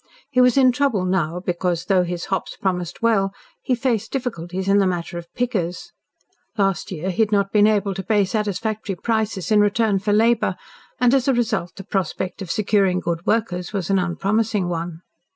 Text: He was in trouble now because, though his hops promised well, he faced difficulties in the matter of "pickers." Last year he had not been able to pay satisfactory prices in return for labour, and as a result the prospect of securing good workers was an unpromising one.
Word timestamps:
He 0.31 0.41
was 0.41 0.57
in 0.57 0.71
trouble 0.71 1.05
now 1.05 1.39
because, 1.39 1.85
though 1.85 2.03
his 2.03 2.25
hops 2.33 2.57
promised 2.59 3.03
well, 3.03 3.35
he 3.61 3.75
faced 3.75 4.11
difficulties 4.11 4.67
in 4.67 4.79
the 4.79 4.87
matter 4.87 5.19
of 5.19 5.31
"pickers." 5.35 5.91
Last 6.57 6.91
year 6.91 7.11
he 7.11 7.21
had 7.21 7.31
not 7.31 7.51
been 7.53 7.67
able 7.67 7.93
to 7.93 8.01
pay 8.01 8.25
satisfactory 8.25 8.95
prices 8.95 9.51
in 9.51 9.59
return 9.61 9.99
for 9.99 10.11
labour, 10.11 10.55
and 10.99 11.13
as 11.13 11.27
a 11.27 11.35
result 11.35 11.75
the 11.75 11.83
prospect 11.83 12.41
of 12.41 12.49
securing 12.49 12.99
good 12.99 13.27
workers 13.27 13.73
was 13.73 13.91
an 13.91 13.99
unpromising 13.99 14.67
one. 14.69 15.03